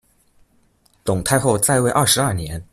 [1.03, 2.59] 董太后在位二十二年。